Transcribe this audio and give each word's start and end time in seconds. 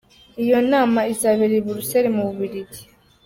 Iyo 0.43 0.57
nama 0.71 0.99
izabera 1.13 1.53
I 1.59 1.63
Buruseli 1.65 2.09
mu 2.15 2.21
Bubiligi 2.27 2.81